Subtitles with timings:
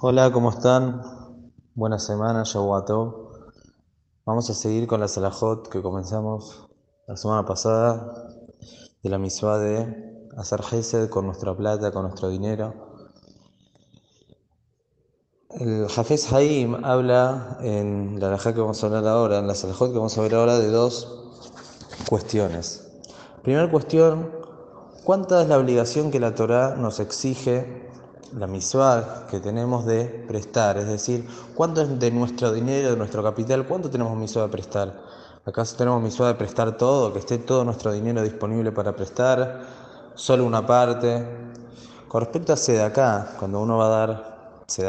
[0.00, 1.02] Hola, ¿cómo están?
[1.74, 3.32] Buena semana, Shavuatov.
[4.24, 6.68] Vamos a seguir con la Salahot que comenzamos
[7.08, 8.30] la semana pasada
[9.02, 12.74] de la misma de hacer Gesed con nuestra plata, con nuestro dinero.
[15.50, 19.90] El Hafez Haim habla en la Alajá que vamos a hablar ahora, en la Salahot
[19.90, 21.42] que vamos a ver ahora, de dos
[22.08, 22.88] cuestiones.
[23.42, 24.30] Primera cuestión,
[25.02, 27.87] ¿cuánta es la obligación que la Torah nos exige
[28.36, 33.22] la misua que tenemos de prestar, es decir, cuánto es de nuestro dinero, de nuestro
[33.22, 34.94] capital, cuánto tenemos misua de prestar.
[35.44, 39.60] ¿Acaso tenemos misua de prestar todo, que esté todo nuestro dinero disponible para prestar,
[40.14, 41.24] solo una parte?
[42.06, 44.38] Con respecto a acá cuando uno va a dar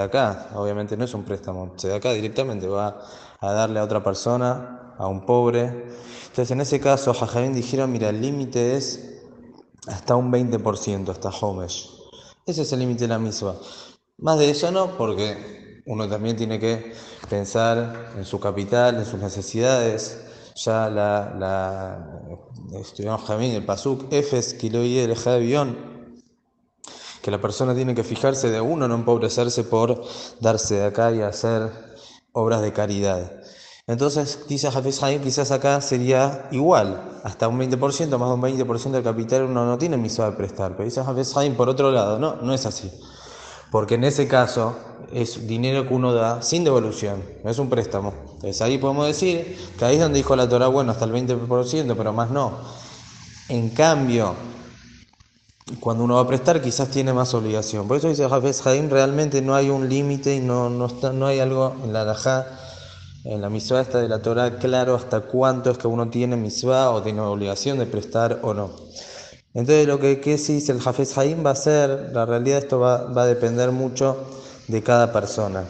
[0.01, 2.99] acá obviamente no es un préstamo, acá directamente va
[3.40, 5.85] a darle a otra persona, a un pobre.
[6.23, 9.21] Entonces en ese caso, Jajamín dijeron, mira, el límite es
[9.87, 11.98] hasta un 20%, hasta Homesh.
[12.49, 13.55] Ese es el límite de la misma.
[14.17, 16.94] Más de eso no, porque uno también tiene que
[17.30, 20.20] pensar en su capital, en sus necesidades.
[20.55, 22.26] Ya la,
[22.82, 25.15] estudiamos Jamín, el Pasuk, Efes, Kiloye, el
[27.21, 30.04] que la persona tiene que fijarse de uno, no empobrecerse por
[30.40, 31.71] darse de acá y hacer
[32.32, 33.32] obras de caridad.
[33.85, 37.79] Entonces, quizás acá sería igual, hasta un 20%,
[38.17, 40.73] más de un 20% del capital uno no tiene misa de prestar.
[40.73, 42.91] Pero dice Hafiz Haim, por otro lado, no, no es así.
[43.71, 44.76] Porque en ese caso
[45.13, 48.13] es dinero que uno da sin devolución, no es un préstamo.
[48.35, 51.95] Entonces ahí podemos decir que ahí es donde dijo la Torah, bueno, hasta el 20%,
[51.95, 52.53] pero más no.
[53.48, 54.33] En cambio,
[55.79, 57.87] cuando uno va a prestar quizás tiene más obligación.
[57.87, 61.27] Por eso dice Hafiz Haim, realmente no hay un límite y no, no, está, no
[61.27, 62.68] hay algo en la Rajá
[63.30, 66.90] en la misma esta de la Torah claro hasta cuánto es que uno tiene misvá
[66.90, 68.72] o tiene obligación de prestar o no.
[69.53, 73.03] Entonces lo que, que si el Hafez Haim va a ser, la realidad esto va,
[73.06, 74.18] va a depender mucho
[74.68, 75.63] de cada persona.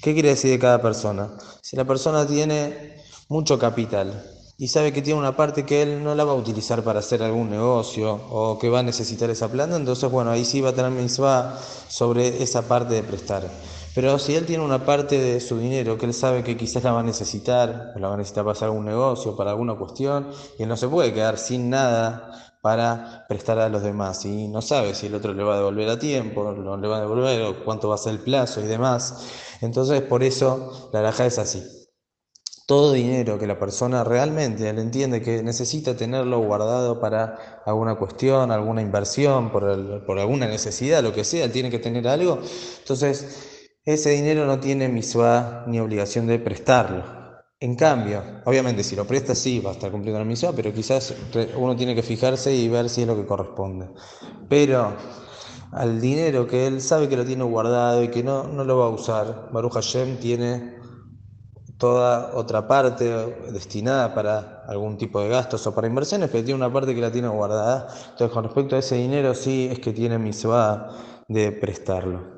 [0.00, 1.28] ¿Qué quiere decir de cada persona?
[1.60, 4.22] Si la persona tiene mucho capital
[4.58, 7.20] y sabe que tiene una parte que él no la va a utilizar para hacer
[7.20, 10.72] algún negocio o que va a necesitar esa planta, entonces bueno, ahí sí va a
[10.72, 13.50] tener misvá sobre esa parte de prestar.
[13.94, 16.92] Pero si él tiene una parte de su dinero que él sabe que quizás la
[16.92, 20.30] va a necesitar, o la va a necesitar para hacer algún negocio, para alguna cuestión,
[20.58, 24.62] y él no se puede quedar sin nada para prestar a los demás, y no
[24.62, 27.42] sabe si el otro le va a devolver a tiempo, no le va a devolver,
[27.42, 29.28] o cuánto va a ser el plazo y demás.
[29.60, 31.62] Entonces, por eso la alhaja es así.
[32.66, 38.50] Todo dinero que la persona realmente él entiende que necesita tenerlo guardado para alguna cuestión,
[38.50, 42.40] alguna inversión, por, por alguna necesidad, lo que sea, tiene que tener algo.
[42.78, 43.53] Entonces,
[43.84, 47.04] ese dinero no tiene misua ni obligación de prestarlo.
[47.60, 51.14] En cambio, obviamente si lo presta sí va a estar cumpliendo la misua, pero quizás
[51.56, 53.90] uno tiene que fijarse y ver si es lo que corresponde.
[54.48, 54.94] Pero
[55.72, 58.86] al dinero que él sabe que lo tiene guardado y que no, no lo va
[58.86, 60.76] a usar, Baruch Hashem tiene
[61.78, 63.04] toda otra parte
[63.52, 67.12] destinada para algún tipo de gastos o para inversiones, pero tiene una parte que la
[67.12, 67.88] tiene guardada.
[68.10, 70.88] Entonces, con respecto a ese dinero, sí es que tiene misua
[71.28, 72.33] de prestarlo.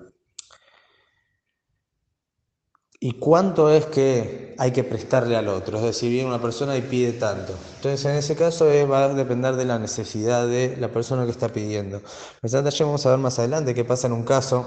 [2.99, 5.77] ¿Y cuánto es que hay que prestarle al otro?
[5.77, 7.53] Es decir, viene una persona y pide tanto.
[7.77, 11.49] Entonces, en ese caso va a depender de la necesidad de la persona que está
[11.49, 12.01] pidiendo.
[12.43, 14.65] Ya vamos a ver más adelante qué pasa en un caso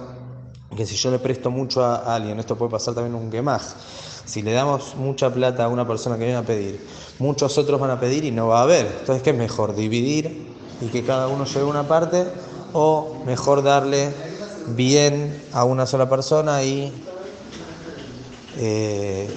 [0.77, 3.75] que si yo le presto mucho a alguien, esto puede pasar también en un más.
[4.25, 6.85] Si le damos mucha plata a una persona que viene a pedir,
[7.17, 8.85] muchos otros van a pedir y no va a haber.
[8.99, 9.75] Entonces, ¿qué es mejor?
[9.75, 12.27] ¿Dividir y que cada uno lleve una parte?
[12.73, 14.13] ¿O mejor darle
[14.67, 16.93] bien a una sola persona y
[18.61, 19.27] eh,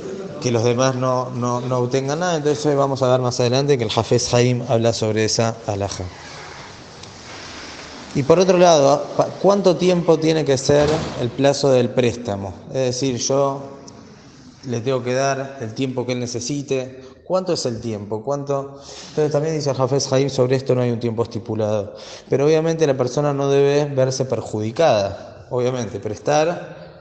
[0.41, 2.37] que los demás no, no, no, obtengan nada.
[2.37, 6.03] Entonces vamos a ver más adelante que el Hafez Haim habla sobre esa alhaja.
[8.16, 9.06] Y por otro lado,
[9.41, 10.91] ¿cuánto tiempo tiene que ser
[11.21, 12.53] el plazo del préstamo?
[12.71, 13.62] Es decir, yo
[14.65, 17.00] le tengo que dar el tiempo que él necesite.
[17.25, 18.25] ¿Cuánto es el tiempo?
[18.25, 18.81] ¿Cuánto?
[19.11, 21.94] Entonces también dice Hafez Haim sobre esto no hay un tiempo estipulado.
[22.28, 25.47] Pero obviamente la persona no debe verse perjudicada.
[25.50, 26.92] Obviamente, prestar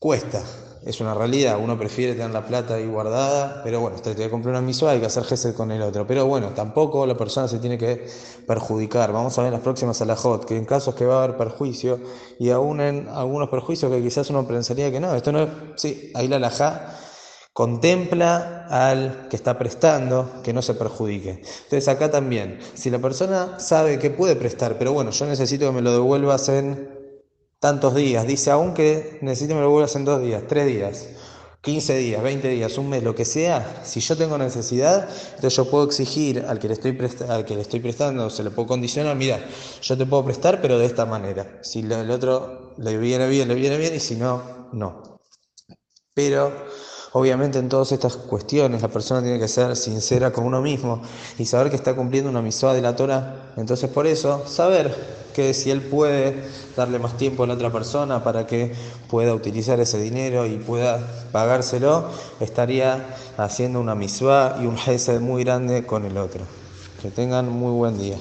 [0.00, 0.44] Cuesta,
[0.84, 4.30] es una realidad, uno prefiere tener la plata ahí guardada, pero bueno, usted tiene que
[4.30, 6.06] comprar una misua, hay que hacer gesed con el otro.
[6.06, 8.06] Pero bueno, tampoco la persona se tiene que
[8.46, 9.10] perjudicar.
[9.10, 11.98] Vamos a ver las próximas alajot, que en casos que va a haber perjuicio,
[12.38, 16.12] y aún en algunos perjuicios que quizás uno pensaría que no, esto no es, sí,
[16.14, 16.94] ahí la alajá
[17.52, 21.42] contempla al que está prestando que no se perjudique.
[21.64, 25.72] Entonces acá también, si la persona sabe que puede prestar, pero bueno, yo necesito que
[25.72, 26.97] me lo devuelvas en
[27.60, 28.26] tantos días.
[28.26, 31.08] Dice, aunque necesito me lo vuelvas en dos días, tres días.
[31.60, 35.68] 15 días, 20 días, un mes, lo que sea, si yo tengo necesidad, entonces yo
[35.68, 36.96] puedo exigir al que le estoy,
[37.28, 39.44] al que le estoy prestando, se le puedo condicionar, mira,
[39.82, 41.58] yo te puedo prestar, pero de esta manera.
[41.62, 45.18] Si el otro le viene bien, le viene bien, y si no, no.
[46.14, 46.52] Pero
[47.12, 51.02] Obviamente en todas estas cuestiones la persona tiene que ser sincera con uno mismo
[51.38, 53.52] y saber que está cumpliendo una misión de la Torah.
[53.56, 54.94] Entonces por eso, saber
[55.32, 56.44] que si él puede
[56.76, 58.74] darle más tiempo a la otra persona para que
[59.08, 60.98] pueda utilizar ese dinero y pueda
[61.32, 62.08] pagárselo,
[62.40, 66.44] estaría haciendo una misvá y un gesed muy grande con el otro.
[67.00, 68.16] Que tengan muy buen día.